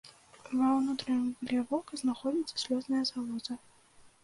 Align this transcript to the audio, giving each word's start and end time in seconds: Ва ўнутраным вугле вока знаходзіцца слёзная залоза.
Ва 0.61 0.69
ўнутраным 0.77 1.27
вугле 1.33 1.59
вока 1.73 2.01
знаходзіцца 2.03 2.55
слёзная 2.65 3.03
залоза. 3.13 3.61